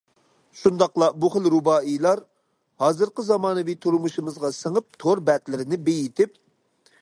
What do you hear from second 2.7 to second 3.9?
ھازىرقى زامانىۋى